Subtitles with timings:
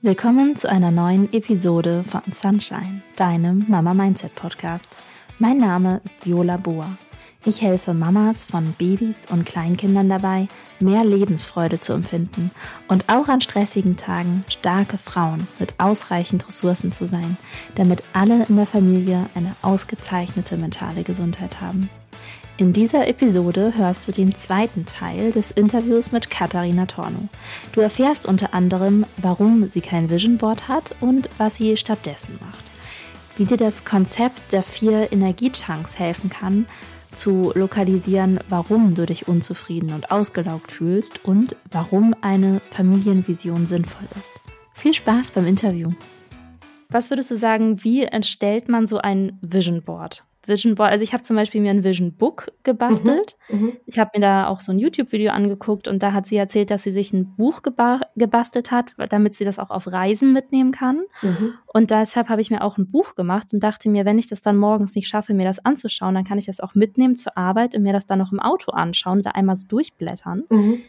[0.00, 4.86] Willkommen zu einer neuen Episode von Sunshine, deinem Mama Mindset Podcast.
[5.40, 6.96] Mein Name ist Viola Boa.
[7.44, 10.46] Ich helfe Mamas von Babys und Kleinkindern dabei,
[10.78, 12.52] mehr Lebensfreude zu empfinden
[12.86, 17.36] und auch an stressigen Tagen starke Frauen mit ausreichend Ressourcen zu sein,
[17.74, 21.90] damit alle in der Familie eine ausgezeichnete mentale Gesundheit haben.
[22.58, 27.28] In dieser Episode hörst du den zweiten Teil des Interviews mit Katharina Torno.
[27.70, 32.64] Du erfährst unter anderem, warum sie kein Vision Board hat und was sie stattdessen macht.
[33.36, 36.66] Wie dir das Konzept der vier Energiechunks helfen kann,
[37.14, 44.32] zu lokalisieren, warum du dich unzufrieden und ausgelaugt fühlst und warum eine Familienvision sinnvoll ist.
[44.74, 45.92] Viel Spaß beim Interview.
[46.88, 50.24] Was würdest du sagen, wie entstellt man so ein Vision Board?
[50.48, 53.36] Vision Board, also ich habe zum Beispiel mir ein Vision Book gebastelt.
[53.48, 53.72] Mhm, mhm.
[53.86, 56.82] ich habe mir da auch so ein YouTube-Video angeguckt und da hat sie erzählt, dass
[56.82, 61.02] sie sich ein Buch geba gebastelt hat, damit sie das auch auf Reisen mitnehmen kann.
[61.22, 61.54] Mhm.
[61.66, 64.40] Und deshalb habe ich mir auch ein Buch gemacht und dachte mir, wenn ich das
[64.40, 67.74] dann morgens nicht schaffe, mir das anzuschauen, dann kann ich das auch mitnehmen zur Arbeit
[67.74, 70.44] und mir das dann noch im Auto anschauen, da einmal so durchblättern.
[70.48, 70.80] Mhm.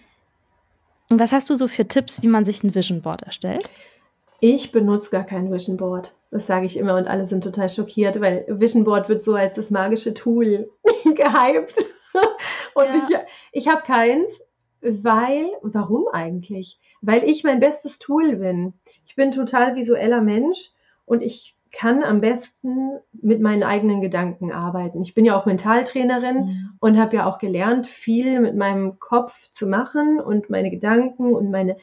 [1.10, 3.70] Und was hast du so für Tipps, wie man sich ein Vision Board erstellt?
[4.42, 6.14] Ich benutze gar kein Vision Board.
[6.32, 9.56] Das sage ich immer und alle sind total schockiert, weil Vision Board wird so als
[9.56, 10.70] das magische Tool
[11.04, 11.76] gehypt.
[12.76, 12.96] und ja.
[13.52, 14.30] ich, ich habe keins,
[14.82, 16.80] weil, warum eigentlich?
[17.02, 18.74] Weil ich mein bestes Tool bin.
[19.06, 20.72] Ich bin total visueller Mensch
[21.06, 25.02] und ich kann am besten mit meinen eigenen Gedanken arbeiten.
[25.02, 26.70] Ich bin ja auch Mentaltrainerin mhm.
[26.80, 31.52] und habe ja auch gelernt, viel mit meinem Kopf zu machen und meine Gedanken und
[31.52, 31.78] meine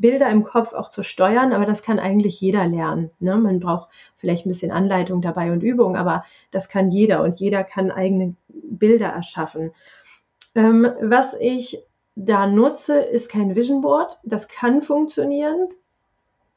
[0.00, 3.10] Bilder im Kopf auch zu steuern, aber das kann eigentlich jeder lernen.
[3.20, 3.36] Ne?
[3.36, 7.64] Man braucht vielleicht ein bisschen Anleitung dabei und Übung, aber das kann jeder und jeder
[7.64, 9.72] kann eigene Bilder erschaffen.
[10.54, 11.84] Ähm, was ich
[12.16, 14.18] da nutze, ist kein Vision Board.
[14.24, 15.68] Das kann funktionieren,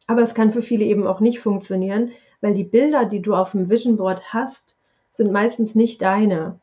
[0.08, 3.52] aber es kann für viele eben auch nicht funktionieren, weil die Bilder, die du auf
[3.52, 4.78] dem Vision Board hast,
[5.10, 6.60] sind meistens nicht deine.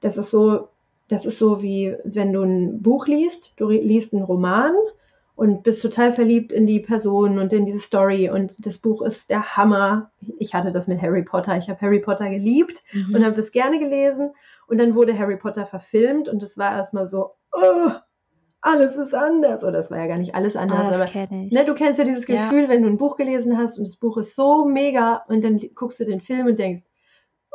[0.00, 0.68] Das ist so,
[1.08, 4.72] das ist so wie wenn du ein Buch liest, du liest einen Roman
[5.34, 8.30] und bist total verliebt in die Person und in diese Story.
[8.30, 10.10] Und das Buch ist der Hammer.
[10.38, 11.56] Ich hatte das mit Harry Potter.
[11.56, 13.14] Ich habe Harry Potter geliebt mhm.
[13.14, 14.32] und habe das gerne gelesen.
[14.66, 17.90] Und dann wurde Harry Potter verfilmt und es war erstmal so, oh,
[18.60, 19.64] alles ist anders.
[19.64, 21.00] Oder es war ja gar nicht alles anders.
[21.00, 22.68] Ah, aber ne, du kennst ja dieses Gefühl, ja.
[22.68, 25.98] wenn du ein Buch gelesen hast und das Buch ist so mega und dann guckst
[25.98, 26.82] du den Film und denkst,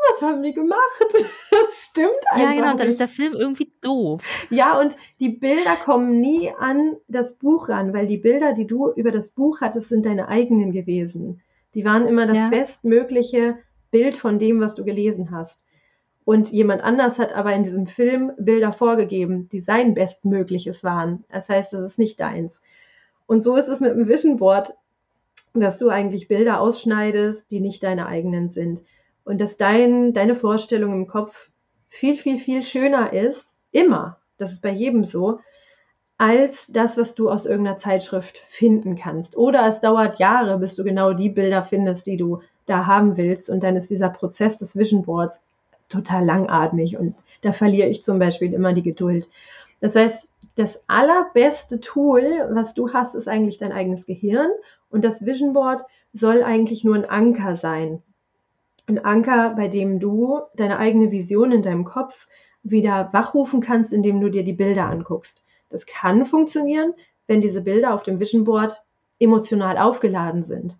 [0.09, 0.79] was haben die gemacht?
[1.49, 2.53] Das stimmt einfach.
[2.53, 4.23] Ja, genau, dann ist der Film irgendwie doof.
[4.49, 8.91] Ja, und die Bilder kommen nie an das Buch ran, weil die Bilder, die du
[8.91, 11.41] über das Buch hattest, sind deine eigenen gewesen.
[11.73, 12.49] Die waren immer das ja.
[12.49, 13.57] bestmögliche
[13.91, 15.65] Bild von dem, was du gelesen hast.
[16.25, 21.23] Und jemand anders hat aber in diesem Film Bilder vorgegeben, die sein Bestmögliches waren.
[21.29, 22.61] Das heißt, das ist nicht deins.
[23.25, 24.73] Und so ist es mit dem Vision Board,
[25.53, 28.83] dass du eigentlich Bilder ausschneidest, die nicht deine eigenen sind
[29.27, 31.49] und dass dein, deine Vorstellung im Kopf
[31.89, 35.39] viel, viel, viel schöner ist, immer, das ist bei jedem so,
[36.17, 39.35] als das, was du aus irgendeiner Zeitschrift finden kannst.
[39.35, 43.49] Oder es dauert Jahre, bis du genau die Bilder findest, die du da haben willst.
[43.49, 45.41] Und dann ist dieser Prozess des Vision Boards
[45.89, 49.29] total langatmig und da verliere ich zum Beispiel immer die Geduld.
[49.79, 54.49] Das heißt, das allerbeste Tool, was du hast, ist eigentlich dein eigenes Gehirn
[54.89, 55.83] und das Vision Board
[56.13, 58.01] soll eigentlich nur ein Anker sein
[58.87, 62.27] ein Anker, bei dem du deine eigene Vision in deinem Kopf
[62.63, 65.43] wieder wachrufen kannst, indem du dir die Bilder anguckst.
[65.69, 66.93] Das kann funktionieren,
[67.27, 68.81] wenn diese Bilder auf dem Vision Board
[69.19, 70.77] emotional aufgeladen sind.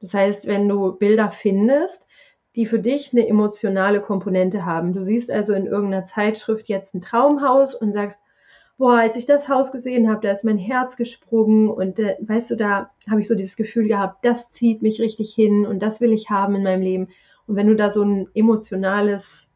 [0.00, 2.06] Das heißt, wenn du Bilder findest,
[2.54, 4.92] die für dich eine emotionale Komponente haben.
[4.92, 8.22] Du siehst also in irgendeiner Zeitschrift jetzt ein Traumhaus und sagst,
[8.76, 12.50] boah, als ich das Haus gesehen habe, da ist mein Herz gesprungen und äh, weißt
[12.50, 16.00] du, da habe ich so dieses Gefühl gehabt, das zieht mich richtig hin und das
[16.00, 17.08] will ich haben in meinem Leben.
[17.52, 19.46] Und wenn du da so ein emotionales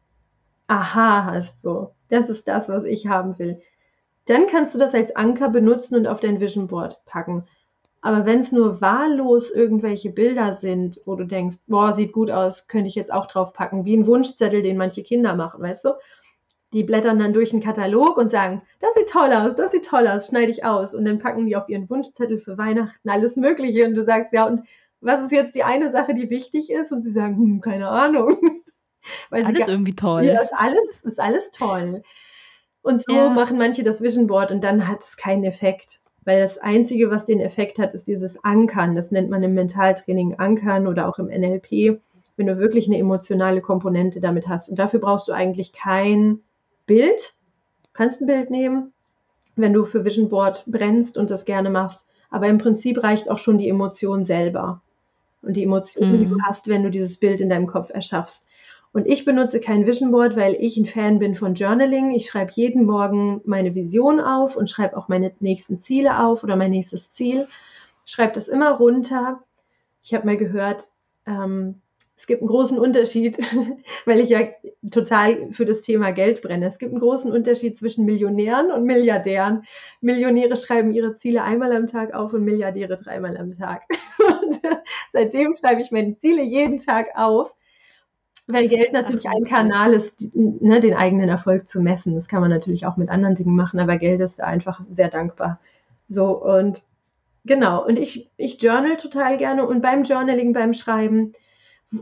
[0.67, 3.59] Aha hast, so, das ist das, was ich haben will,
[4.25, 7.45] dann kannst du das als Anker benutzen und auf dein Vision Board packen.
[8.01, 12.67] Aber wenn es nur wahllos irgendwelche Bilder sind, wo du denkst, boah, sieht gut aus,
[12.67, 15.93] könnte ich jetzt auch drauf packen, wie ein Wunschzettel, den manche Kinder machen, weißt du?
[16.73, 20.07] Die blättern dann durch einen Katalog und sagen, das sieht toll aus, das sieht toll
[20.07, 20.93] aus, schneide ich aus.
[20.93, 23.87] Und dann packen die auf ihren Wunschzettel für Weihnachten alles Mögliche.
[23.87, 24.61] Und du sagst, ja, und
[25.01, 26.91] was ist jetzt die eine Sache, die wichtig ist?
[26.91, 28.37] Und sie sagen, hm, keine Ahnung.
[29.29, 30.23] Weil alles sie, irgendwie toll.
[30.23, 32.03] Ja, ist alles, ist alles toll.
[32.81, 33.29] Und so ja.
[33.29, 36.01] machen manche das Vision Board und dann hat es keinen Effekt.
[36.25, 38.95] Weil das Einzige, was den Effekt hat, ist dieses Ankern.
[38.95, 42.01] Das nennt man im Mentaltraining Ankern oder auch im NLP,
[42.35, 44.69] wenn du wirklich eine emotionale Komponente damit hast.
[44.69, 46.41] Und dafür brauchst du eigentlich kein
[46.85, 47.33] Bild.
[47.83, 48.93] Du kannst ein Bild nehmen,
[49.55, 52.09] wenn du für Vision Board brennst und das gerne machst.
[52.29, 54.81] Aber im Prinzip reicht auch schon die Emotion selber.
[55.47, 56.19] Und die Emotion, mhm.
[56.19, 56.45] die du mhm.
[56.45, 58.45] hast, wenn du dieses Bild in deinem Kopf erschaffst.
[58.91, 62.11] Und ich benutze kein Vision Board, weil ich ein Fan bin von Journaling.
[62.11, 66.55] Ich schreibe jeden Morgen meine Vision auf und schreibe auch meine nächsten Ziele auf oder
[66.55, 67.47] mein nächstes Ziel.
[68.05, 69.43] Schreibe das immer runter.
[70.03, 70.89] Ich habe mal gehört,
[71.25, 71.81] ähm,
[72.17, 73.37] es gibt einen großen Unterschied,
[74.05, 74.39] weil ich ja
[74.89, 76.65] total für das Thema Geld brenne.
[76.65, 79.63] Es gibt einen großen Unterschied zwischen Millionären und Milliardären.
[80.01, 83.83] Millionäre schreiben ihre Ziele einmal am Tag auf und Milliardäre dreimal am Tag.
[84.17, 84.59] Und
[85.17, 87.53] seitdem schreibe ich meine Ziele jeden Tag auf,
[88.45, 92.15] weil Geld natürlich ein Kanal ist, ne, den eigenen Erfolg zu messen.
[92.15, 95.59] Das kann man natürlich auch mit anderen Dingen machen, aber Geld ist einfach sehr dankbar.
[96.05, 96.83] So und
[97.45, 97.85] genau.
[97.85, 101.33] Und ich, ich journal total gerne und beim Journaling, beim Schreiben,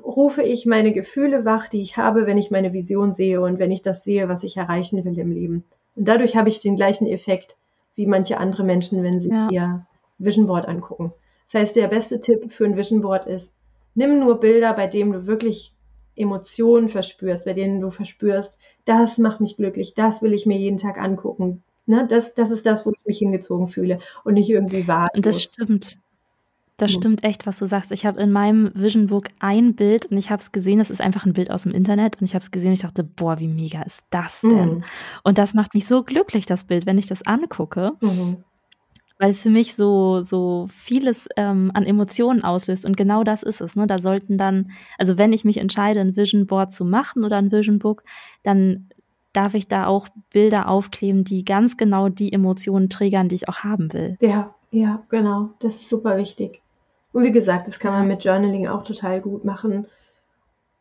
[0.03, 3.71] rufe ich meine Gefühle wach, die ich habe, wenn ich meine Vision sehe und wenn
[3.71, 5.63] ich das sehe, was ich erreichen will im Leben.
[5.95, 7.55] Und dadurch habe ich den gleichen Effekt
[7.95, 9.49] wie manche andere Menschen, wenn sie ja.
[9.49, 9.85] ihr
[10.17, 11.13] Vision Board angucken.
[11.45, 13.51] Das heißt, der beste Tipp für ein Vision Board ist,
[13.93, 15.73] nimm nur Bilder, bei denen du wirklich
[16.15, 20.77] Emotionen verspürst, bei denen du verspürst, das macht mich glücklich, das will ich mir jeden
[20.77, 21.63] Tag angucken.
[21.87, 25.09] Ne, das, das ist das, wo ich mich hingezogen fühle und nicht irgendwie wahr.
[25.13, 25.99] Und das stimmt.
[26.77, 26.95] Das mhm.
[26.95, 27.91] stimmt echt, was du sagst.
[27.91, 30.99] Ich habe in meinem Vision Book ein Bild und ich habe es gesehen, das ist
[30.99, 33.39] einfach ein Bild aus dem Internet und ich habe es gesehen und ich dachte, boah,
[33.39, 34.75] wie mega ist das denn?
[34.75, 34.83] Mhm.
[35.23, 37.93] Und das macht mich so glücklich, das Bild, wenn ich das angucke.
[38.01, 38.43] Mhm.
[39.17, 42.85] Weil es für mich so, so vieles ähm, an Emotionen auslöst.
[42.85, 43.75] Und genau das ist es.
[43.75, 43.87] Ne?
[43.87, 47.51] Da sollten dann, also wenn ich mich entscheide, ein Vision Board zu machen oder ein
[47.51, 48.03] Vision Book,
[48.43, 48.89] dann
[49.31, 53.59] darf ich da auch Bilder aufkleben, die ganz genau die Emotionen triggern, die ich auch
[53.59, 54.17] haben will.
[54.21, 55.49] Ja, ja, genau.
[55.59, 56.61] Das ist super wichtig.
[57.13, 59.87] Und wie gesagt, das kann man mit Journaling auch total gut machen.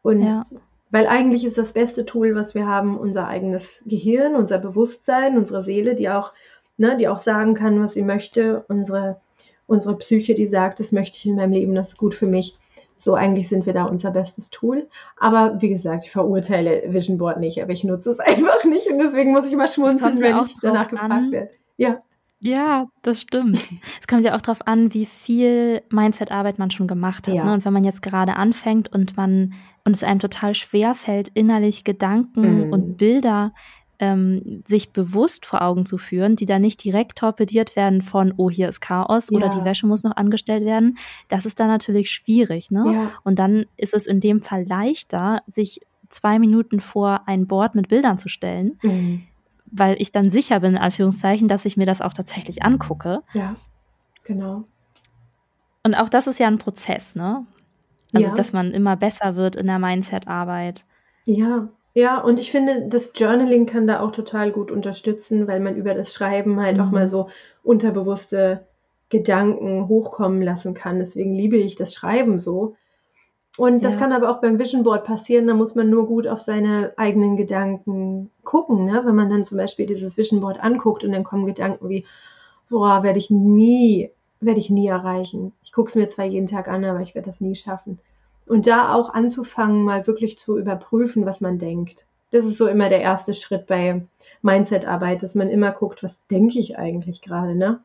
[0.03, 0.45] Und ja.
[0.91, 5.63] weil eigentlich ist das beste Tool, was wir haben, unser eigenes Gehirn, unser Bewusstsein, unsere
[5.63, 6.33] Seele, die auch,
[6.76, 9.21] ne, die auch sagen kann, was sie möchte, unsere,
[9.67, 12.56] unsere Psyche, die sagt, das möchte ich in meinem Leben, das ist gut für mich.
[12.99, 14.88] So, eigentlich sind wir da unser bestes Tool.
[15.19, 18.99] Aber wie gesagt, ich verurteile Vision Board nicht, aber ich nutze es einfach nicht und
[18.99, 21.50] deswegen muss ich immer schmunzeln, wenn ich danach gefragt werde.
[21.76, 22.03] Ja.
[22.41, 23.59] Ja, das stimmt.
[24.00, 27.35] Es kommt ja auch darauf an, wie viel Mindset-Arbeit man schon gemacht hat.
[27.35, 27.44] Ja.
[27.44, 27.55] Ne?
[27.55, 29.55] Und wenn man jetzt gerade anfängt und man
[29.85, 32.73] und es einem total schwer fällt, innerlich Gedanken mhm.
[32.73, 33.53] und Bilder
[33.99, 38.50] ähm, sich bewusst vor Augen zu führen, die dann nicht direkt torpediert werden von, oh,
[38.50, 39.37] hier ist Chaos ja.
[39.37, 40.99] oder die Wäsche muss noch angestellt werden,
[41.29, 42.70] das ist dann natürlich schwierig.
[42.70, 42.85] Ne?
[42.87, 43.11] Ja.
[43.23, 47.88] Und dann ist es in dem Fall leichter, sich zwei Minuten vor ein Board mit
[47.88, 48.79] Bildern zu stellen.
[48.82, 49.25] Mhm
[49.76, 53.23] weil ich dann sicher bin, in Anführungszeichen, dass ich mir das auch tatsächlich angucke.
[53.32, 53.56] Ja,
[54.23, 54.64] genau.
[55.82, 57.44] Und auch das ist ja ein Prozess, ne?
[58.12, 58.35] Also, ja.
[58.35, 60.87] dass man immer besser wird in der Mindset-Arbeit.
[61.26, 65.76] Ja, ja, und ich finde, das Journaling kann da auch total gut unterstützen, weil man
[65.76, 66.82] über das Schreiben halt mhm.
[66.82, 67.29] auch mal so
[67.62, 68.67] unterbewusste
[69.11, 70.99] Gedanken hochkommen lassen kann.
[70.99, 72.75] Deswegen liebe ich das Schreiben so.
[73.56, 74.00] Und das ja.
[74.00, 77.37] kann aber auch beim Vision Board passieren, da muss man nur gut auf seine eigenen
[77.37, 78.87] Gedanken gucken.
[78.87, 79.02] Ne?
[79.05, 82.05] Wenn man dann zum Beispiel dieses Vision Board anguckt und dann kommen Gedanken wie,
[82.69, 84.11] boah, werde ich nie,
[84.41, 85.52] werde ich nie erreichen.
[85.62, 88.00] Ich gucke es mir zwar jeden Tag an, aber ich werde das nie schaffen.
[88.46, 92.06] Und da auch anzufangen, mal wirklich zu überprüfen, was man denkt.
[92.31, 94.02] Das ist so immer der erste Schritt bei
[94.43, 97.81] Mindset-Arbeit, dass man immer guckt, was denke ich eigentlich gerade, ne?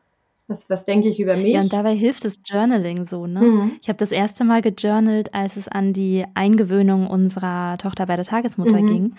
[0.48, 1.54] Was, was denke ich über mich?
[1.54, 3.40] Ja, und dabei hilft das Journaling so, ne?
[3.40, 3.72] Mhm.
[3.80, 8.24] Ich habe das erste Mal gejournalt, als es an die Eingewöhnung unserer Tochter bei der
[8.24, 8.86] Tagesmutter mhm.
[8.86, 9.14] ging.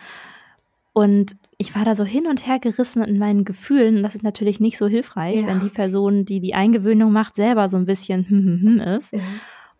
[0.93, 4.03] Und ich war da so hin und her gerissen in meinen Gefühlen.
[4.03, 5.47] das ist natürlich nicht so hilfreich, ja.
[5.47, 9.13] wenn die Person, die die Eingewöhnung macht, selber so ein bisschen hm, hm, hm ist.
[9.13, 9.19] Ja.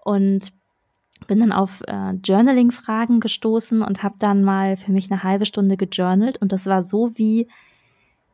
[0.05, 0.53] Und
[1.31, 5.77] bin dann auf äh, Journaling-Fragen gestoßen und habe dann mal für mich eine halbe Stunde
[5.77, 6.37] gejournalt.
[6.41, 7.47] Und das war so wie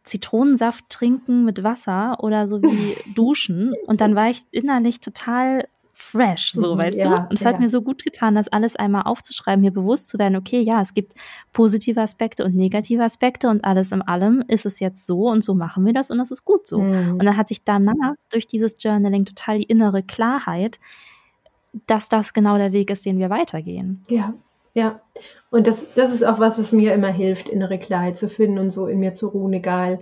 [0.01, 3.75] Zitronensaft trinken mit Wasser oder so wie duschen.
[3.85, 7.21] Und dann war ich innerlich total fresh, so mhm, weißt ja, du.
[7.29, 7.49] Und es ja.
[7.49, 10.81] hat mir so gut getan, das alles einmal aufzuschreiben, mir bewusst zu werden, okay, ja,
[10.81, 11.13] es gibt
[11.53, 15.53] positive Aspekte und negative Aspekte und alles in allem ist es jetzt so und so
[15.53, 16.79] machen wir das und das ist gut so.
[16.79, 17.11] Mhm.
[17.11, 20.79] Und dann hatte ich danach durch dieses Journaling total die innere Klarheit,
[21.85, 24.01] dass das genau der Weg ist, den wir weitergehen.
[24.09, 24.33] Ja,
[24.73, 25.01] ja.
[25.49, 28.71] Und das, das ist auch was, was mir immer hilft, innere Klarheit zu finden und
[28.71, 29.99] so in mir zu ruhen, egal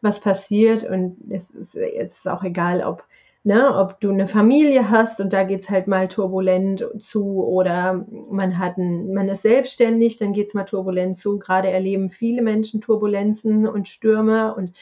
[0.00, 0.84] was passiert.
[0.84, 3.04] Und es ist, es ist auch egal, ob,
[3.44, 8.04] ne, ob du eine Familie hast und da geht es halt mal turbulent zu oder
[8.30, 11.38] man hat ein, man ist selbstständig, dann geht es mal turbulent zu.
[11.38, 14.72] Gerade erleben viele Menschen Turbulenzen und Stürme und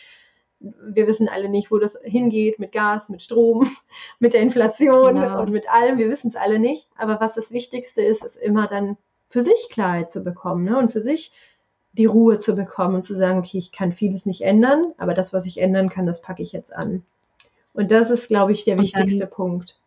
[0.60, 3.68] wir wissen alle nicht, wo das hingeht mit Gas, mit Strom,
[4.18, 5.40] mit der Inflation genau.
[5.40, 5.98] und mit allem.
[5.98, 6.88] Wir wissen es alle nicht.
[6.96, 8.96] Aber was das Wichtigste ist, ist immer dann
[9.28, 10.78] für sich Klarheit zu bekommen ne?
[10.78, 11.32] und für sich
[11.92, 15.32] die Ruhe zu bekommen und zu sagen, okay, ich kann vieles nicht ändern, aber das,
[15.32, 17.02] was ich ändern kann, das packe ich jetzt an.
[17.72, 19.78] Und das ist, glaube ich, der und wichtigste dann, Punkt.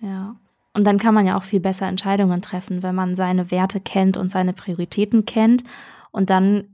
[0.00, 0.36] Ja.
[0.74, 4.16] Und dann kann man ja auch viel besser Entscheidungen treffen, wenn man seine Werte kennt
[4.16, 5.64] und seine Prioritäten kennt.
[6.10, 6.71] Und dann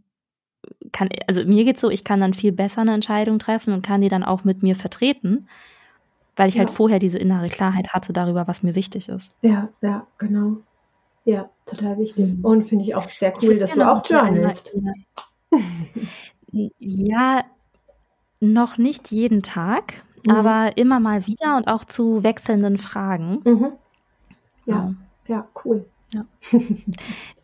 [0.93, 4.01] kann, also mir geht's so, ich kann dann viel besser eine Entscheidung treffen und kann
[4.01, 5.49] die dann auch mit mir vertreten,
[6.37, 6.71] weil ich halt ja.
[6.71, 9.35] halt vorher diese innere Klarheit hatte darüber, was mir wichtig ist.
[9.43, 10.59] Ja, ja, genau.
[11.25, 12.39] Ja, total wichtig.
[12.39, 12.45] Mhm.
[12.45, 14.75] Und finde ich auch sehr cool, dass du auch journalst.
[16.51, 17.45] Ja,
[18.41, 20.33] noch nicht jeden Tag, mhm.
[20.33, 23.41] aber immer mal wieder und auch zu wechselnden Fragen.
[23.45, 23.73] Mhm.
[24.65, 24.95] Ja, ja,
[25.27, 25.85] ja, cool.
[26.15, 26.25] Ja.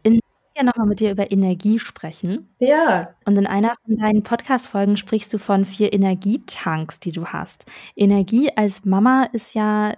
[0.03, 0.21] In
[0.57, 2.49] ja nochmal mit dir über Energie sprechen.
[2.59, 3.15] Ja.
[3.25, 7.71] Und in einer von deinen Podcast-Folgen sprichst du von vier Energietanks, die du hast.
[7.97, 9.95] Energie als Mama ist ja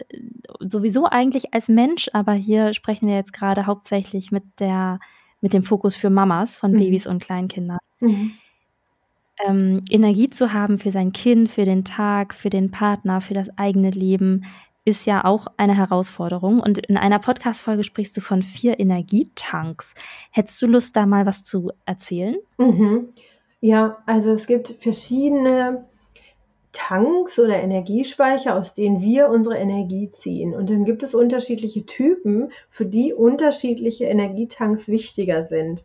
[0.60, 5.00] sowieso eigentlich als Mensch, aber hier sprechen wir jetzt gerade hauptsächlich mit der,
[5.40, 6.78] mit dem Fokus für Mamas von mhm.
[6.78, 7.78] Babys und Kleinkindern.
[8.00, 8.32] Mhm.
[9.44, 13.50] Ähm, Energie zu haben für sein Kind, für den Tag, für den Partner, für das
[13.58, 14.44] eigene Leben,
[14.87, 16.61] ist ja auch eine Herausforderung.
[16.61, 19.95] Und in einer Podcast-Folge sprichst du von vier Energietanks.
[20.31, 22.37] Hättest du Lust, da mal was zu erzählen?
[22.57, 23.09] Mhm.
[23.61, 25.85] Ja, also es gibt verschiedene
[26.71, 30.55] Tanks oder Energiespeicher, aus denen wir unsere Energie ziehen.
[30.55, 35.85] Und dann gibt es unterschiedliche Typen, für die unterschiedliche Energietanks wichtiger sind.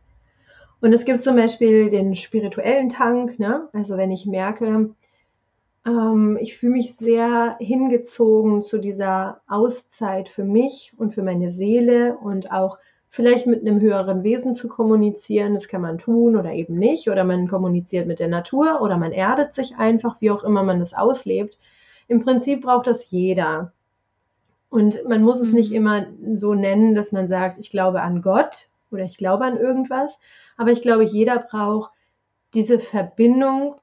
[0.79, 3.67] Und es gibt zum Beispiel den spirituellen Tank, ne?
[3.73, 4.91] also wenn ich merke,
[5.85, 12.17] ähm, ich fühle mich sehr hingezogen zu dieser Auszeit für mich und für meine Seele
[12.17, 12.77] und auch
[13.09, 15.53] vielleicht mit einem höheren Wesen zu kommunizieren.
[15.53, 17.09] Das kann man tun oder eben nicht.
[17.09, 20.79] Oder man kommuniziert mit der Natur oder man erdet sich einfach, wie auch immer man
[20.79, 21.59] das auslebt.
[22.07, 23.73] Im Prinzip braucht das jeder.
[24.69, 25.75] Und man muss es nicht mhm.
[25.75, 30.17] immer so nennen, dass man sagt, ich glaube an Gott oder ich glaube an irgendwas.
[30.55, 31.91] Aber ich glaube, jeder braucht
[32.53, 33.75] diese Verbindung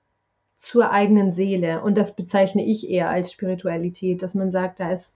[0.58, 1.80] zur eigenen Seele.
[1.82, 5.14] Und das bezeichne ich eher als Spiritualität, dass man sagt, da ist,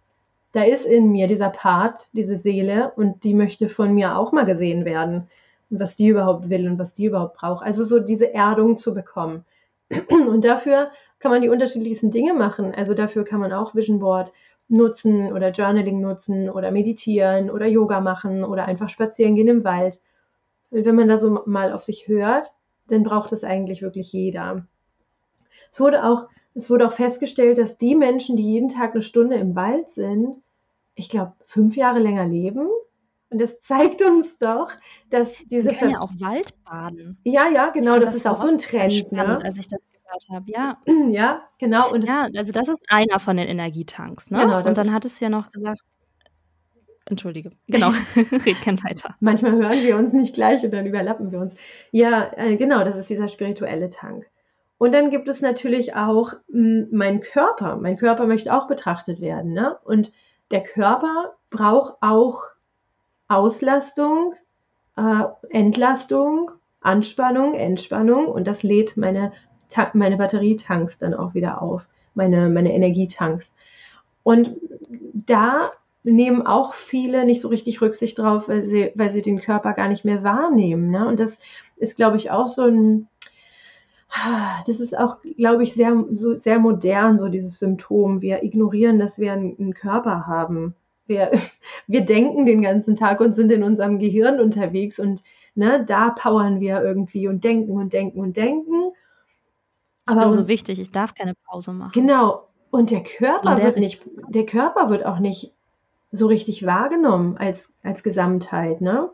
[0.52, 4.46] da ist in mir dieser Part, diese Seele und die möchte von mir auch mal
[4.46, 5.28] gesehen werden.
[5.68, 7.64] Und was die überhaupt will und was die überhaupt braucht.
[7.64, 9.44] Also so diese Erdung zu bekommen.
[10.10, 12.74] Und dafür kann man die unterschiedlichsten Dinge machen.
[12.74, 14.32] Also dafür kann man auch Vision Board
[14.68, 20.00] nutzen oder Journaling nutzen oder meditieren oder Yoga machen oder einfach spazieren gehen im Wald.
[20.70, 22.52] Und wenn man da so mal auf sich hört,
[22.88, 24.66] dann braucht es eigentlich wirklich jeder.
[25.72, 29.36] Es wurde auch, es wurde auch festgestellt, dass die Menschen, die jeden Tag eine Stunde
[29.36, 30.36] im Wald sind,
[30.94, 32.68] ich glaube, fünf Jahre länger leben.
[33.30, 34.70] Und das zeigt uns doch,
[35.08, 35.70] dass diese.
[35.70, 37.18] Wir können ja auch Waldbaden.
[37.24, 38.92] Ja, ja, genau, das, das, ist auch so ein Trend.
[38.92, 39.44] Spannend, ne?
[39.44, 40.50] als ich das gehört habe.
[40.50, 40.76] Ja.
[41.10, 41.90] Ja, genau.
[41.90, 44.30] Und ja, also das ist einer von den Energietanks.
[44.30, 44.40] Ne?
[44.40, 45.80] Genau, und dann hattest du ja noch gesagt,
[47.06, 47.50] Entschuldige.
[47.66, 49.16] Genau, red gern weiter.
[49.20, 51.54] Manchmal hören wir uns nicht gleich und dann überlappen wir uns.
[51.90, 54.30] Ja, äh, genau, das ist dieser spirituelle Tank.
[54.82, 57.76] Und dann gibt es natürlich auch mh, hm, meinen Körper.
[57.76, 59.52] Mein Körper möchte auch betrachtet werden.
[59.52, 59.76] Ne?
[59.84, 60.10] Und
[60.50, 62.46] der Körper braucht auch
[63.28, 64.34] Auslastung,
[64.96, 69.30] äh, Entlastung, Anspannung, Entspannung und das lädt meine,
[69.92, 73.54] meine Batterietanks dann auch wieder auf, meine, meine Energietanks.
[74.24, 74.56] Und
[75.14, 75.70] da
[76.02, 79.86] nehmen auch viele nicht so richtig Rücksicht drauf, weil sie, weil sie den Körper gar
[79.86, 80.90] nicht mehr wahrnehmen.
[80.90, 81.06] Ne?
[81.06, 81.38] Und das
[81.76, 83.06] ist, glaube ich, auch so ein,
[84.66, 88.20] das ist auch, glaube ich, sehr, so, sehr modern, so dieses Symptom.
[88.20, 90.74] Wir ignorieren, dass wir einen, Körper haben.
[91.06, 91.30] Wir,
[91.86, 95.22] wir denken den ganzen Tag und sind in unserem Gehirn unterwegs und
[95.54, 98.92] ne, da powern wir irgendwie und denken und denken und denken.
[100.04, 101.92] Aber ich so wichtig, ich darf keine Pause machen.
[101.94, 102.48] Genau.
[102.70, 105.52] Und der Körper der wird nicht, der Körper wird auch nicht
[106.10, 109.10] so richtig wahrgenommen als, als Gesamtheit, ne?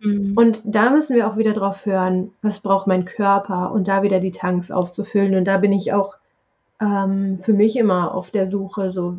[0.00, 0.36] Mhm.
[0.36, 4.20] Und da müssen wir auch wieder drauf hören, was braucht mein Körper und da wieder
[4.20, 5.34] die Tanks aufzufüllen.
[5.34, 6.16] Und da bin ich auch
[6.80, 9.18] ähm, für mich immer auf der Suche, so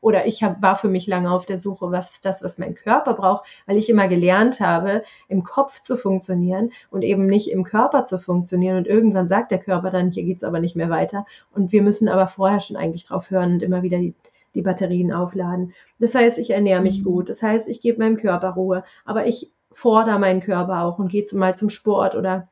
[0.00, 2.74] oder ich hab, war für mich lange auf der Suche, was ist das, was mein
[2.74, 7.64] Körper braucht, weil ich immer gelernt habe, im Kopf zu funktionieren und eben nicht im
[7.64, 8.76] Körper zu funktionieren.
[8.76, 11.26] Und irgendwann sagt der Körper dann, hier geht es aber nicht mehr weiter.
[11.54, 14.14] Und wir müssen aber vorher schon eigentlich drauf hören und immer wieder die,
[14.54, 15.74] die Batterien aufladen.
[15.98, 17.04] Das heißt, ich ernähre mich mhm.
[17.04, 17.28] gut.
[17.28, 18.84] Das heißt, ich gebe meinem Körper Ruhe.
[19.04, 22.48] Aber ich fordere meinen Körper auch und gehe mal zum Sport oder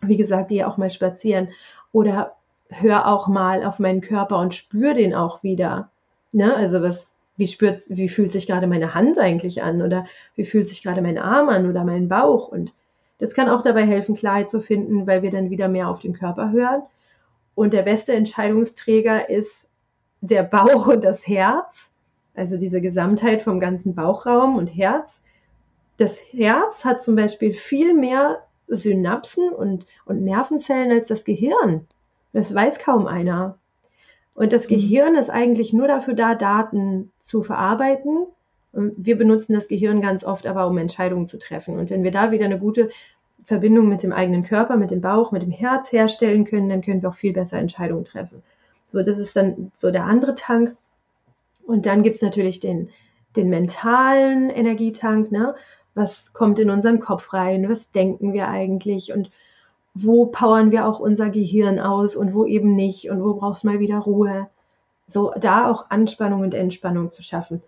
[0.00, 1.48] wie gesagt, gehe auch mal spazieren
[1.92, 2.36] oder
[2.70, 5.90] hör auch mal auf meinen Körper und spüre den auch wieder.
[6.32, 6.56] Ne?
[6.56, 10.06] Also was, wie spürt, wie fühlt sich gerade meine Hand eigentlich an oder
[10.36, 12.72] wie fühlt sich gerade mein Arm an oder mein Bauch und
[13.18, 16.14] das kann auch dabei helfen, Klarheit zu finden, weil wir dann wieder mehr auf den
[16.14, 16.82] Körper hören.
[17.54, 19.68] Und der beste Entscheidungsträger ist
[20.22, 21.90] der Bauch und das Herz,
[22.34, 25.20] also diese Gesamtheit vom ganzen Bauchraum und Herz
[25.96, 31.86] das Herz hat zum Beispiel viel mehr Synapsen und, und Nervenzellen als das Gehirn.
[32.32, 33.58] Das weiß kaum einer.
[34.34, 34.74] Und das mhm.
[34.74, 38.26] Gehirn ist eigentlich nur dafür da, Daten zu verarbeiten.
[38.72, 41.78] Wir benutzen das Gehirn ganz oft aber, um Entscheidungen zu treffen.
[41.78, 42.90] Und wenn wir da wieder eine gute
[43.44, 47.02] Verbindung mit dem eigenen Körper, mit dem Bauch, mit dem Herz herstellen können, dann können
[47.02, 48.42] wir auch viel besser Entscheidungen treffen.
[48.86, 50.76] So, das ist dann so der andere Tank.
[51.64, 52.90] Und dann gibt es natürlich den,
[53.36, 55.54] den mentalen Energietank, ne?
[55.94, 57.68] Was kommt in unseren Kopf rein?
[57.68, 59.12] Was denken wir eigentlich?
[59.12, 59.30] Und
[59.94, 63.10] wo powern wir auch unser Gehirn aus und wo eben nicht?
[63.10, 64.48] Und wo brauchst du mal wieder Ruhe?
[65.06, 67.62] So, da auch Anspannung und Entspannung zu schaffen.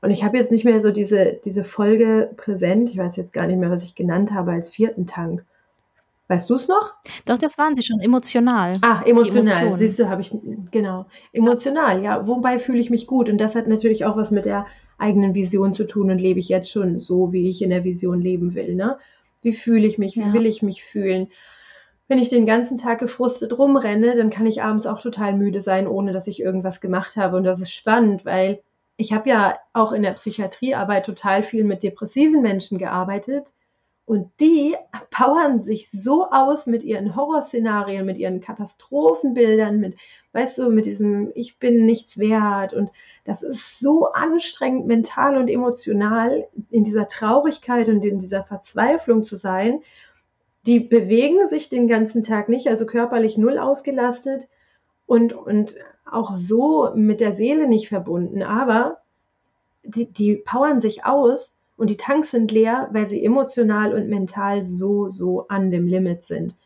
[0.00, 2.88] Und ich habe jetzt nicht mehr so diese, diese Folge präsent.
[2.88, 5.44] Ich weiß jetzt gar nicht mehr, was ich genannt habe als vierten Tank.
[6.28, 6.94] Weißt du es noch?
[7.24, 8.72] Doch, das waren sie schon, emotional.
[8.82, 9.76] Ah, emotional.
[9.76, 10.36] Siehst du, habe ich,
[10.70, 11.06] genau.
[11.32, 12.26] Emotional, ja.
[12.26, 13.28] Wobei fühle ich mich gut.
[13.28, 14.66] Und das hat natürlich auch was mit der
[14.98, 18.20] eigenen Vision zu tun und lebe ich jetzt schon so, wie ich in der Vision
[18.20, 18.74] leben will.
[18.74, 18.98] Ne?
[19.42, 20.16] Wie fühle ich mich?
[20.16, 20.32] Wie ja.
[20.32, 21.28] will ich mich fühlen?
[22.08, 25.86] Wenn ich den ganzen Tag gefrustet rumrenne, dann kann ich abends auch total müde sein,
[25.86, 27.36] ohne dass ich irgendwas gemacht habe.
[27.36, 28.60] Und das ist spannend, weil
[28.96, 33.52] ich habe ja auch in der Psychiatriearbeit total viel mit depressiven Menschen gearbeitet
[34.06, 34.76] und die
[35.10, 39.96] powern sich so aus mit ihren Horrorszenarien, mit ihren Katastrophenbildern, mit,
[40.32, 42.72] weißt du, mit diesem Ich bin nichts wert.
[42.72, 42.90] Und
[43.26, 49.34] das ist so anstrengend mental und emotional, in dieser Traurigkeit und in dieser Verzweiflung zu
[49.34, 49.80] sein.
[50.64, 54.48] Die bewegen sich den ganzen Tag nicht, also körperlich null ausgelastet
[55.06, 55.74] und, und
[56.08, 58.44] auch so mit der Seele nicht verbunden.
[58.44, 58.98] Aber
[59.82, 64.62] die, die powern sich aus und die Tanks sind leer, weil sie emotional und mental
[64.62, 66.56] so, so an dem Limit sind.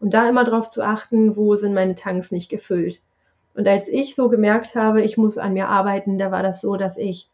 [0.00, 3.00] Und da immer darauf zu achten, wo sind meine Tanks nicht gefüllt.
[3.54, 6.76] Und als ich so gemerkt habe, ich muss an mir arbeiten, da war das so,
[6.76, 7.28] dass ich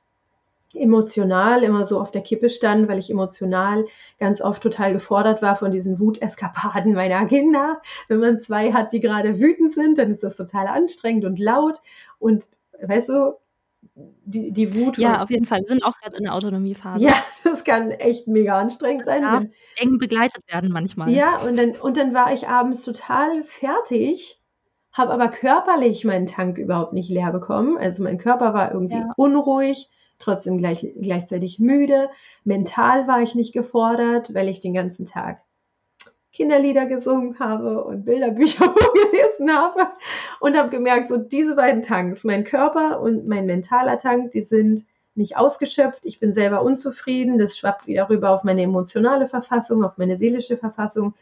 [0.75, 3.87] emotional immer so auf der Kippe stand, weil ich emotional
[4.19, 7.81] ganz oft total gefordert war von diesen Wuteskapaden meiner Kinder.
[8.09, 11.81] Wenn man zwei hat, die gerade wütend sind, dann ist das total anstrengend und laut.
[12.19, 12.47] Und
[12.81, 13.37] weißt du,
[13.95, 14.99] die, die Wut.
[14.99, 15.61] Ja, auf jeden Fall.
[15.61, 17.05] Wir sind auch gerade in der Autonomiephase.
[17.05, 19.23] Ja, das kann echt mega anstrengend das sein.
[19.23, 19.45] Darf
[19.77, 21.11] eng begleitet werden manchmal.
[21.11, 24.41] Ja, und dann, und dann war ich abends total fertig,
[24.97, 27.77] habe aber körperlich meinen Tank überhaupt nicht leer bekommen.
[27.77, 29.13] Also mein Körper war irgendwie ja.
[29.17, 32.09] unruhig, trotzdem gleich, gleichzeitig müde.
[32.45, 35.43] Mental war ich nicht gefordert, weil ich den ganzen Tag
[36.33, 39.89] Kinderlieder gesungen habe und Bilderbücher gelesen habe
[40.41, 44.85] und habe gemerkt, so diese beiden Tanks, mein Körper und mein mentaler Tank, die sind
[45.15, 46.05] nicht ausgeschöpft.
[46.05, 47.39] Ich bin selber unzufrieden.
[47.39, 51.15] Das schwappt wieder rüber auf meine emotionale Verfassung, auf meine seelische Verfassung.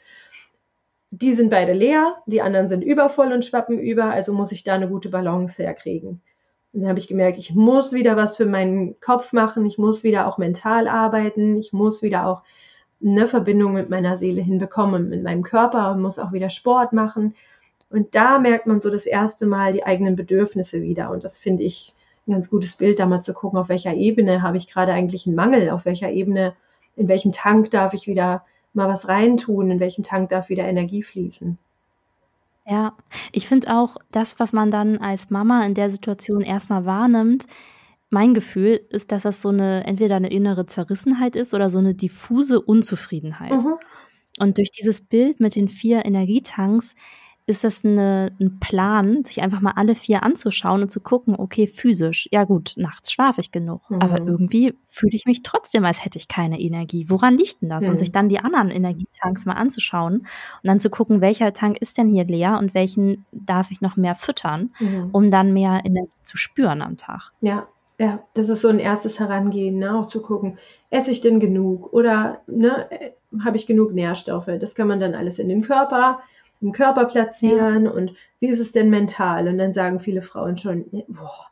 [1.17, 4.75] Die sind beide leer, die anderen sind übervoll und schwappen über, also muss ich da
[4.75, 6.21] eine gute Balance herkriegen.
[6.73, 10.03] Und dann habe ich gemerkt, ich muss wieder was für meinen Kopf machen, ich muss
[10.03, 12.43] wieder auch mental arbeiten, ich muss wieder auch
[13.01, 17.37] eine Verbindung mit meiner Seele hinbekommen, mit meinem Körper muss auch wieder Sport machen.
[17.91, 21.11] Und da merkt man so das erste Mal die eigenen Bedürfnisse wieder.
[21.11, 21.95] Und das finde ich
[22.27, 25.29] ein ganz gutes Bild, da mal zu gucken, auf welcher Ebene habe ich gerade eigentlich
[25.29, 26.55] einen Mangel, auf welcher Ebene,
[26.97, 28.43] in welchem Tank darf ich wieder
[28.75, 31.59] mal was reintun, in welchem Tank darf wieder Energie fließen.
[32.67, 32.95] Ja,
[33.33, 37.47] ich finde auch das, was man dann als Mama in der Situation erstmal wahrnimmt,
[38.11, 41.95] mein Gefühl ist, dass das so eine, entweder eine innere Zerrissenheit ist oder so eine
[41.95, 43.53] diffuse Unzufriedenheit.
[43.53, 43.75] Mhm.
[44.39, 46.95] Und durch dieses Bild mit den vier Energietanks
[47.47, 51.67] ist das eine, ein Plan, sich einfach mal alle vier anzuschauen und zu gucken, okay,
[51.67, 54.01] physisch, ja gut, nachts schlafe ich genug, mhm.
[54.01, 57.11] aber irgendwie fühle ich mich trotzdem, als hätte ich keine Energie.
[57.11, 57.85] Woran liegt denn das?
[57.85, 57.91] Mhm.
[57.91, 60.27] Und sich dann die anderen Energietanks mal anzuschauen und
[60.63, 64.15] dann zu gucken, welcher Tank ist denn hier leer und welchen darf ich noch mehr
[64.15, 65.11] füttern, mhm.
[65.13, 67.33] um dann mehr Energie zu spüren am Tag.
[67.43, 67.67] Ja,
[67.99, 69.97] ja, das ist so ein erstes Herangehen, ne?
[69.97, 70.59] auch zu gucken,
[70.91, 72.89] esse ich denn genug oder ne,
[73.45, 74.51] habe ich genug Nährstoffe?
[74.59, 76.21] Das kann man dann alles in den Körper,
[76.65, 77.91] im Körper platzieren ja.
[77.91, 79.47] und wie ist es denn mental?
[79.49, 81.47] Und dann sagen viele Frauen schon, boah,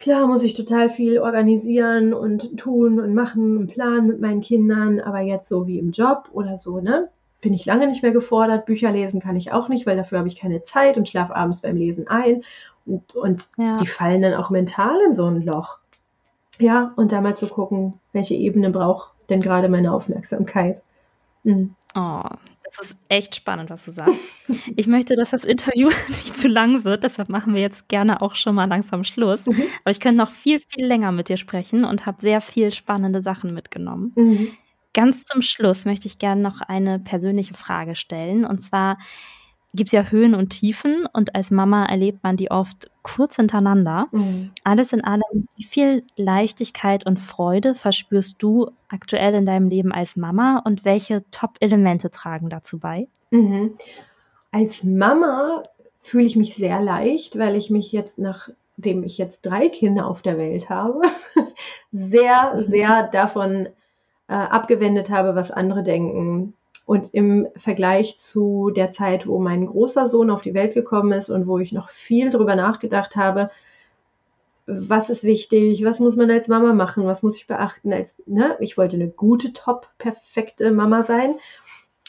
[0.00, 5.00] klar muss ich total viel organisieren und tun und machen und planen mit meinen Kindern,
[5.00, 7.08] aber jetzt so wie im Job oder so, ne?
[7.40, 8.64] Bin ich lange nicht mehr gefordert.
[8.64, 11.60] Bücher lesen kann ich auch nicht, weil dafür habe ich keine Zeit und schlafe abends
[11.60, 12.42] beim Lesen ein.
[12.86, 13.76] Und, und ja.
[13.76, 15.78] die fallen dann auch mental in so ein Loch.
[16.58, 20.82] Ja, und da mal zu gucken, welche Ebene braucht denn gerade meine Aufmerksamkeit.
[21.42, 21.74] Mhm.
[21.94, 22.22] Oh,
[22.76, 24.20] das ist echt spannend, was du sagst.
[24.76, 28.36] Ich möchte, dass das Interview nicht zu lang wird, deshalb machen wir jetzt gerne auch
[28.36, 29.46] schon mal langsam Schluss.
[29.46, 29.62] Mhm.
[29.82, 33.22] Aber ich könnte noch viel, viel länger mit dir sprechen und habe sehr viel spannende
[33.22, 34.12] Sachen mitgenommen.
[34.16, 34.48] Mhm.
[34.92, 38.44] Ganz zum Schluss möchte ich gerne noch eine persönliche Frage stellen.
[38.44, 38.98] Und zwar,
[39.74, 44.06] gibt es ja Höhen und Tiefen und als Mama erlebt man die oft kurz hintereinander.
[44.12, 44.52] Mhm.
[44.62, 50.16] Alles in allem, wie viel Leichtigkeit und Freude verspürst du aktuell in deinem Leben als
[50.16, 53.08] Mama und welche Top-Elemente tragen dazu bei?
[53.30, 53.74] Mhm.
[54.52, 55.64] Als Mama
[56.00, 60.22] fühle ich mich sehr leicht, weil ich mich jetzt, nachdem ich jetzt drei Kinder auf
[60.22, 61.00] der Welt habe,
[61.92, 63.68] sehr, sehr davon
[64.28, 66.54] äh, abgewendet habe, was andere denken.
[66.86, 71.30] Und im Vergleich zu der Zeit, wo mein großer Sohn auf die Welt gekommen ist
[71.30, 73.50] und wo ich noch viel drüber nachgedacht habe,
[74.66, 78.56] was ist wichtig, was muss man als Mama machen, was muss ich beachten, als, ne?
[78.60, 81.36] ich wollte eine gute, top, perfekte Mama sein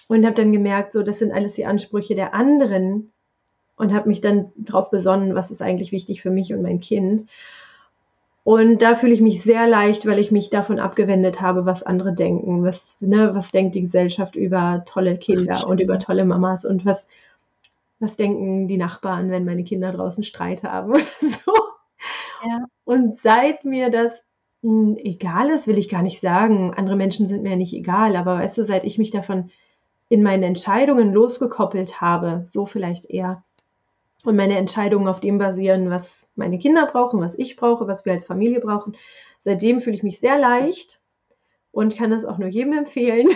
[0.08, 3.12] und habe dann gemerkt, so, das sind alles die Ansprüche der anderen
[3.76, 7.30] und habe mich dann darauf besonnen, was ist eigentlich wichtig für mich und mein Kind.
[8.46, 12.14] Und da fühle ich mich sehr leicht, weil ich mich davon abgewendet habe, was andere
[12.14, 12.64] denken.
[12.64, 17.08] Was, ne, was denkt die Gesellschaft über tolle Kinder und über tolle Mamas und was,
[18.00, 21.54] was denken die Nachbarn, wenn meine Kinder draußen Streit haben oder so.
[22.48, 22.66] Ja.
[22.84, 24.24] Und seit mir das
[24.62, 26.72] mh, hm, egal ist, will ich gar nicht sagen.
[26.76, 29.50] Andere Menschen sind mir ja nicht egal, aber weißt du, seit ich mich davon
[30.08, 33.44] in meinen Entscheidungen losgekoppelt habe, so vielleicht eher,
[34.28, 38.14] und meine Entscheidungen auf dem basieren, was meine Kinder brauchen, was ich brauche, was wir
[38.14, 38.96] als Familie brauchen.
[39.42, 41.00] Seitdem fühle ich mich sehr leicht
[41.72, 43.28] und kann das auch nur jedem empfehlen.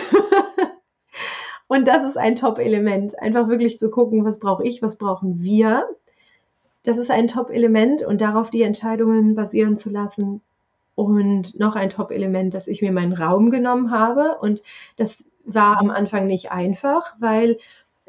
[1.68, 5.88] und das ist ein Top-Element, einfach wirklich zu gucken, was brauche ich, was brauchen wir.
[6.82, 10.40] Das ist ein Top-Element und darauf die Entscheidungen basieren zu lassen.
[10.94, 14.38] Und noch ein Top-Element, dass ich mir meinen Raum genommen habe.
[14.40, 14.62] Und
[14.96, 17.58] das war am Anfang nicht einfach, weil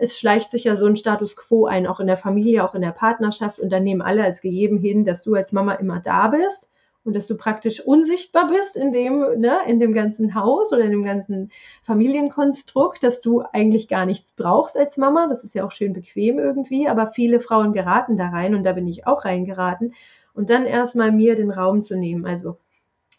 [0.02, 2.82] es schleicht sich ja so ein Status quo ein, auch in der Familie, auch in
[2.82, 3.60] der Partnerschaft.
[3.60, 6.72] Und dann nehmen alle als gegeben hin, dass du als Mama immer da bist
[7.04, 10.92] und dass du praktisch unsichtbar bist in dem, ne, in dem ganzen Haus oder in
[10.92, 11.52] dem ganzen
[11.84, 15.28] Familienkonstrukt, dass du eigentlich gar nichts brauchst als Mama.
[15.28, 18.74] Das ist ja auch schön bequem irgendwie, aber viele Frauen geraten da rein und da
[18.74, 19.94] bin ich auch reingeraten.
[20.34, 22.58] Und dann erstmal mir den Raum zu nehmen, also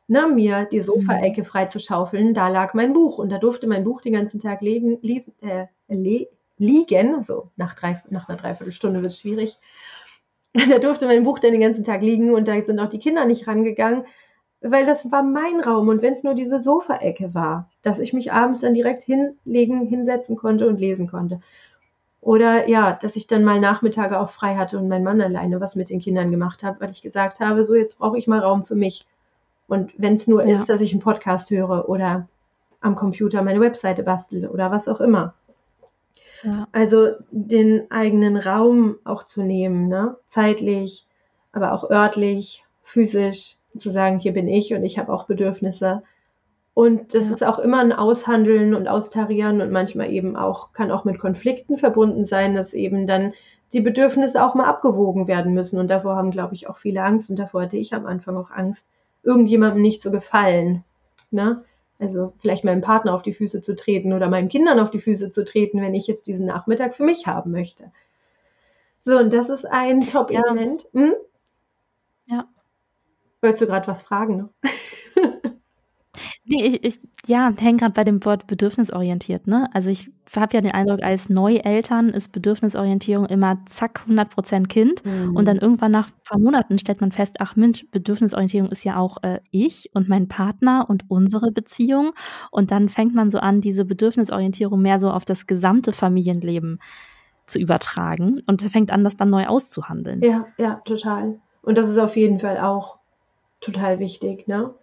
[0.08, 3.84] ne, mir die Sofaecke frei zu schaufeln, da lag mein Buch und da durfte mein
[3.84, 6.26] Buch den ganzen Tag legen, lesen, äh, le
[6.62, 9.58] liegen, so nach, drei, nach einer Dreiviertelstunde wird es schwierig.
[10.68, 13.24] Da durfte mein Buch dann den ganzen Tag liegen und da sind auch die Kinder
[13.24, 14.04] nicht rangegangen,
[14.60, 18.32] weil das war mein Raum und wenn es nur diese Sofaecke war, dass ich mich
[18.32, 21.40] abends dann direkt hinlegen, hinsetzen konnte und lesen konnte.
[22.20, 25.74] Oder ja, dass ich dann mal Nachmittage auch frei hatte und mein Mann alleine was
[25.74, 28.66] mit den Kindern gemacht habe, weil ich gesagt habe, so jetzt brauche ich mal Raum
[28.66, 29.06] für mich.
[29.68, 30.56] Und wenn es nur ja.
[30.56, 32.28] ist, dass ich einen Podcast höre oder
[32.82, 35.34] am Computer meine Webseite bastel oder was auch immer.
[36.42, 36.68] Ja.
[36.72, 40.16] Also den eigenen Raum auch zu nehmen, ne?
[40.26, 41.06] zeitlich,
[41.52, 46.02] aber auch örtlich, physisch, zu sagen, hier bin ich und ich habe auch Bedürfnisse.
[46.74, 47.32] Und das ja.
[47.32, 51.78] ist auch immer ein Aushandeln und Austarieren und manchmal eben auch, kann auch mit Konflikten
[51.78, 53.32] verbunden sein, dass eben dann
[53.72, 55.78] die Bedürfnisse auch mal abgewogen werden müssen.
[55.78, 58.50] Und davor haben, glaube ich, auch viele Angst und davor hatte ich am Anfang auch
[58.50, 58.86] Angst,
[59.22, 60.84] irgendjemandem nicht zu gefallen.
[61.30, 61.64] Ne?
[62.02, 65.30] Also vielleicht meinem Partner auf die Füße zu treten oder meinen Kindern auf die Füße
[65.30, 67.92] zu treten, wenn ich jetzt diesen Nachmittag für mich haben möchte.
[68.98, 70.86] So, und das ist ein Top-Element.
[70.92, 71.00] Ja.
[71.00, 71.14] Hm?
[72.26, 72.48] ja.
[73.40, 74.70] Wolltest du gerade was fragen noch?
[76.52, 79.46] Nee, ich, ich ja, hänge gerade bei dem Wort bedürfnisorientiert.
[79.46, 79.70] Ne?
[79.72, 85.04] Also ich habe ja den Eindruck, als Neueltern ist Bedürfnisorientierung immer zack, 100 Prozent Kind.
[85.04, 85.34] Mhm.
[85.34, 88.96] Und dann irgendwann nach ein paar Monaten stellt man fest, ach Mensch, Bedürfnisorientierung ist ja
[88.98, 92.12] auch äh, ich und mein Partner und unsere Beziehung.
[92.50, 96.80] Und dann fängt man so an, diese Bedürfnisorientierung mehr so auf das gesamte Familienleben
[97.46, 100.22] zu übertragen und fängt an, das dann neu auszuhandeln.
[100.22, 101.40] Ja, ja, total.
[101.62, 102.98] Und das ist auf jeden Fall auch
[103.60, 104.74] total wichtig, ne?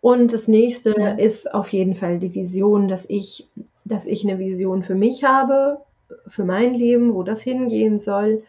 [0.00, 1.10] Und das nächste ja.
[1.12, 3.48] ist auf jeden Fall die Vision, dass ich,
[3.84, 5.78] dass ich eine Vision für mich habe,
[6.26, 8.42] für mein Leben, wo das hingehen soll.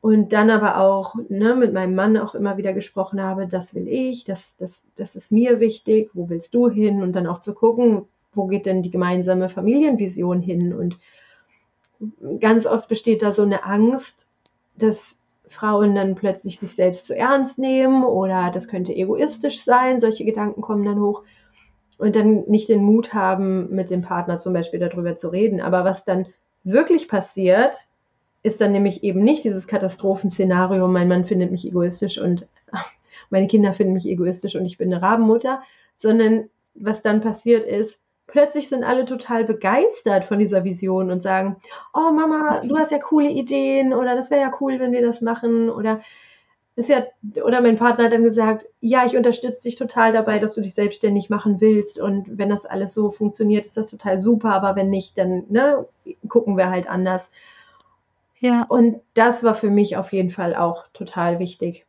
[0.00, 3.86] Und dann aber auch ne, mit meinem Mann auch immer wieder gesprochen habe, das will
[3.86, 7.02] ich, das, das, das ist mir wichtig, wo willst du hin?
[7.02, 10.74] Und dann auch zu gucken, wo geht denn die gemeinsame Familienvision hin?
[10.74, 10.98] Und
[12.40, 14.28] ganz oft besteht da so eine Angst,
[14.76, 15.16] dass
[15.52, 20.60] Frauen dann plötzlich sich selbst zu ernst nehmen oder das könnte egoistisch sein, solche Gedanken
[20.60, 21.22] kommen dann hoch
[21.98, 25.60] und dann nicht den Mut haben, mit dem Partner zum Beispiel darüber zu reden.
[25.60, 26.26] Aber was dann
[26.64, 27.86] wirklich passiert,
[28.42, 32.48] ist dann nämlich eben nicht dieses Katastrophenszenario, mein Mann findet mich egoistisch und
[33.30, 35.62] meine Kinder finden mich egoistisch und ich bin eine Rabenmutter,
[35.96, 37.98] sondern was dann passiert ist,
[38.32, 41.56] plötzlich sind alle total begeistert von dieser Vision und sagen,
[41.92, 45.20] oh Mama, du hast ja coole Ideen oder das wäre ja cool, wenn wir das
[45.20, 46.00] machen oder
[46.74, 47.04] ist ja,
[47.44, 50.72] oder mein Partner hat dann gesagt, ja, ich unterstütze dich total dabei, dass du dich
[50.72, 54.88] selbstständig machen willst und wenn das alles so funktioniert, ist das total super, aber wenn
[54.88, 55.86] nicht, dann ne,
[56.26, 57.30] gucken wir halt anders.
[58.38, 58.62] Ja.
[58.62, 61.84] Und das war für mich auf jeden Fall auch total wichtig,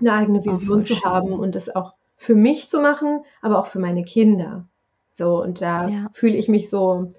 [0.00, 3.78] eine eigene Vision zu haben und das auch für mich zu machen, aber auch für
[3.78, 4.66] meine Kinder.
[5.12, 6.06] So, und da ja.
[6.14, 7.12] fühle ich mich so,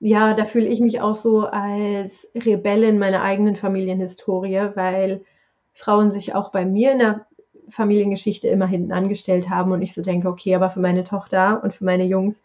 [0.00, 5.24] ja, da fühle ich mich auch so als Rebellin meiner eigenen Familienhistorie, weil
[5.72, 7.26] Frauen sich auch bei mir in der
[7.68, 11.74] Familiengeschichte immer hinten angestellt haben und ich so denke, okay, aber für meine Tochter und
[11.74, 12.42] für meine Jungs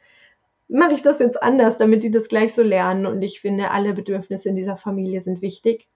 [0.70, 3.06] mache ich das jetzt anders, damit die das gleich so lernen.
[3.06, 5.88] Und ich finde, alle Bedürfnisse in dieser Familie sind wichtig.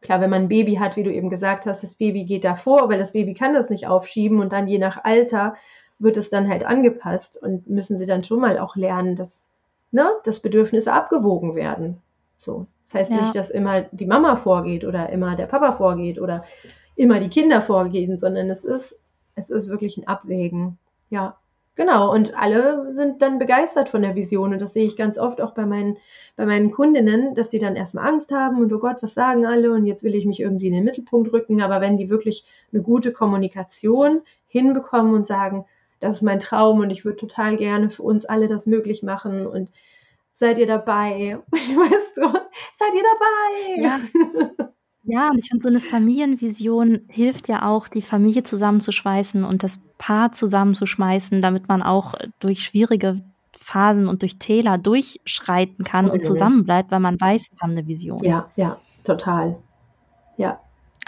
[0.00, 2.88] Klar, wenn man ein Baby hat, wie du eben gesagt hast, das Baby geht davor,
[2.88, 5.54] weil das Baby kann das nicht aufschieben und dann je nach Alter
[5.98, 9.48] wird es dann halt angepasst und müssen sie dann schon mal auch lernen, dass,
[9.90, 12.00] ne, dass Bedürfnisse abgewogen werden.
[12.38, 12.66] So.
[12.86, 13.20] Das heißt ja.
[13.20, 16.44] nicht, dass immer die Mama vorgeht oder immer der Papa vorgeht oder
[16.96, 18.98] immer die Kinder vorgehen, sondern es ist,
[19.34, 20.78] es ist wirklich ein Abwägen.
[21.10, 21.36] Ja,
[21.74, 22.12] genau.
[22.12, 24.52] Und alle sind dann begeistert von der Vision.
[24.52, 25.98] Und das sehe ich ganz oft auch bei meinen,
[26.36, 29.70] bei meinen Kundinnen, dass die dann erstmal Angst haben und oh Gott, was sagen alle?
[29.72, 31.60] Und jetzt will ich mich irgendwie in den Mittelpunkt rücken.
[31.60, 35.66] Aber wenn die wirklich eine gute Kommunikation hinbekommen und sagen,
[36.00, 39.46] das ist mein Traum und ich würde total gerne für uns alle das möglich machen
[39.46, 39.70] und
[40.32, 41.38] seid ihr dabei?
[41.50, 43.82] Weißt du, seid ihr dabei?
[43.82, 44.68] Ja.
[45.10, 49.80] Ja, und ich finde, so eine Familienvision hilft ja auch, die Familie zusammenzuschweißen und das
[49.96, 53.22] Paar zusammenzuschmeißen, damit man auch durch schwierige
[53.56, 58.22] Phasen und durch Täler durchschreiten kann und zusammenbleibt, weil man weiß, wir haben eine Vision.
[58.22, 59.56] Ja, ja, total.
[60.36, 60.60] Ja.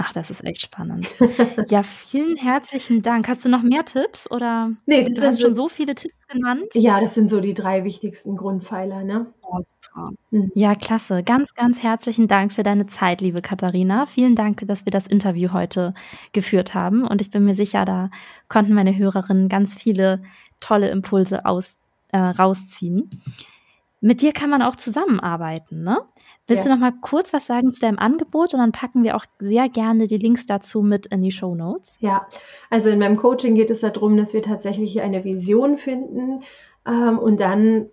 [0.03, 1.07] Ach, das ist echt spannend.
[1.69, 3.29] ja, vielen herzlichen Dank.
[3.29, 6.69] Hast du noch mehr Tipps oder nee, du hast schon so viele Tipps genannt?
[6.73, 9.27] Ja, das sind so die drei wichtigsten Grundpfeiler, ne?
[9.43, 10.11] Ja, super.
[10.31, 10.53] Mhm.
[10.55, 11.23] Ja, klasse.
[11.23, 14.07] Ganz, ganz herzlichen Dank für deine Zeit, liebe Katharina.
[14.07, 15.93] Vielen Dank, dass wir das Interview heute
[16.33, 17.07] geführt haben.
[17.07, 18.09] Und ich bin mir sicher, da
[18.49, 20.23] konnten meine Hörerinnen ganz viele
[20.61, 21.77] tolle Impulse aus,
[22.13, 23.21] äh, rausziehen.
[24.01, 25.99] Mit dir kann man auch zusammenarbeiten, ne?
[26.47, 26.71] Willst ja.
[26.71, 29.69] du noch mal kurz was sagen zu deinem Angebot und dann packen wir auch sehr
[29.69, 31.99] gerne die Links dazu mit in die Show Notes?
[32.01, 32.27] Ja,
[32.71, 36.43] also in meinem Coaching geht es darum, dass wir tatsächlich eine Vision finden
[36.87, 37.91] ähm, und dann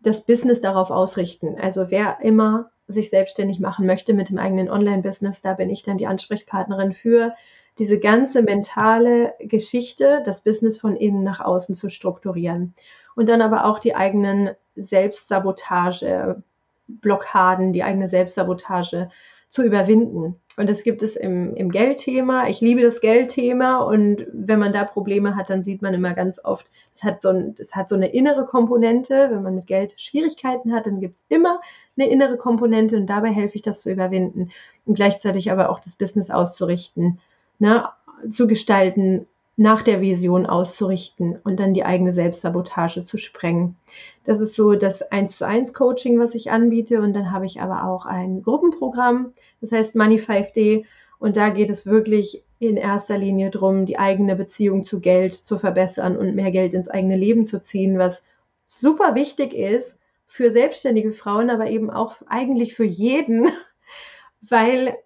[0.00, 1.56] das Business darauf ausrichten.
[1.60, 5.98] Also wer immer sich selbstständig machen möchte mit dem eigenen Online-Business, da bin ich dann
[5.98, 7.34] die Ansprechpartnerin für
[7.78, 12.74] diese ganze mentale Geschichte, das Business von innen nach außen zu strukturieren
[13.16, 16.42] und dann aber auch die eigenen Selbstsabotage
[16.88, 19.08] Blockaden, die eigene Selbstsabotage
[19.48, 20.36] zu überwinden.
[20.56, 22.48] Und das gibt es im, im Geldthema.
[22.48, 26.42] Ich liebe das Geldthema und wenn man da Probleme hat, dann sieht man immer ganz
[26.42, 29.28] oft, es hat so, ein, es hat so eine innere Komponente.
[29.30, 31.60] Wenn man mit Geld Schwierigkeiten hat, dann gibt es immer
[31.96, 34.50] eine innere Komponente und dabei helfe ich, das zu überwinden
[34.84, 37.18] und gleichzeitig aber auch das Business auszurichten,
[37.58, 37.88] ne,
[38.30, 43.76] zu gestalten, nach der Vision auszurichten und dann die eigene Selbstsabotage zu sprengen.
[44.24, 47.00] Das ist so das 1 zu 1 Coaching, was ich anbiete.
[47.00, 50.84] Und dann habe ich aber auch ein Gruppenprogramm, das heißt Money 5D.
[51.18, 55.58] Und da geht es wirklich in erster Linie darum, die eigene Beziehung zu Geld zu
[55.58, 58.22] verbessern und mehr Geld ins eigene Leben zu ziehen, was
[58.64, 63.50] super wichtig ist für selbstständige Frauen, aber eben auch eigentlich für jeden,
[64.40, 64.96] weil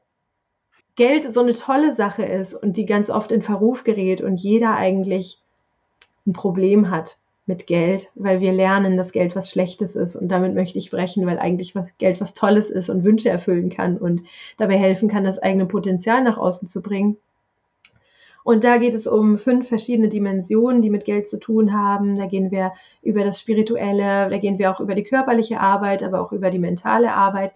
[0.97, 4.75] Geld so eine tolle Sache ist und die ganz oft in Verruf gerät und jeder
[4.75, 5.39] eigentlich
[6.27, 10.17] ein Problem hat mit Geld, weil wir lernen, dass Geld was Schlechtes ist.
[10.17, 13.71] Und damit möchte ich brechen, weil eigentlich was, Geld was Tolles ist und Wünsche erfüllen
[13.71, 14.23] kann und
[14.57, 17.19] dabei helfen kann, das eigene Potenzial nach außen zu bringen.
[18.43, 22.17] Und da geht es um fünf verschiedene Dimensionen, die mit Geld zu tun haben.
[22.17, 26.21] Da gehen wir über das Spirituelle, da gehen wir auch über die körperliche Arbeit, aber
[26.21, 27.53] auch über die mentale Arbeit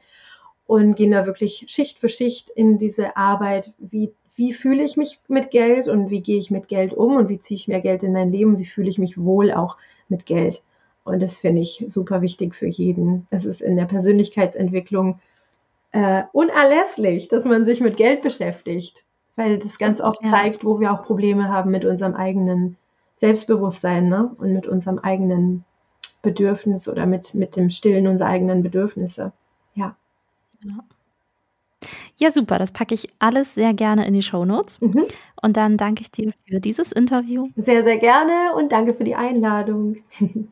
[0.70, 5.18] und gehen da wirklich Schicht für Schicht in diese Arbeit, wie, wie fühle ich mich
[5.26, 8.04] mit Geld und wie gehe ich mit Geld um und wie ziehe ich mehr Geld
[8.04, 9.78] in mein Leben, wie fühle ich mich wohl auch
[10.08, 10.62] mit Geld.
[11.02, 13.26] Und das finde ich super wichtig für jeden.
[13.30, 15.18] Das ist in der Persönlichkeitsentwicklung
[15.90, 19.02] äh, unerlässlich, dass man sich mit Geld beschäftigt,
[19.34, 20.30] weil das ganz oft ja.
[20.30, 22.76] zeigt, wo wir auch Probleme haben mit unserem eigenen
[23.16, 24.30] Selbstbewusstsein ne?
[24.38, 25.64] und mit unserem eigenen
[26.22, 29.32] Bedürfnis oder mit, mit dem Stillen unserer eigenen Bedürfnisse.
[29.74, 29.96] Ja.
[30.62, 30.84] Ja.
[32.18, 32.58] Ja, super.
[32.58, 34.80] Das packe ich alles sehr gerne in die Show Notes.
[34.80, 35.06] Mhm.
[35.40, 37.48] Und dann danke ich dir für dieses Interview.
[37.56, 39.96] Sehr, sehr gerne und danke für die Einladung.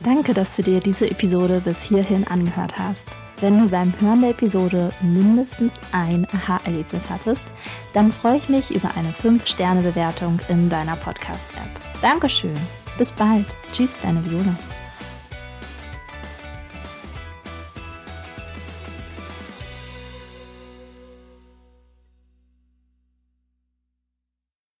[0.00, 3.10] danke, dass du dir diese Episode bis hierhin angehört hast.
[3.40, 7.44] Wenn du beim Hören der Episode mindestens ein Aha-Erlebnis hattest,
[7.92, 11.68] dann freue ich mich über eine 5-Sterne-Bewertung in deiner Podcast-App.
[12.02, 12.54] Dankeschön.
[12.98, 13.46] Bis bald.
[13.72, 14.56] Tschüss, deine Viola.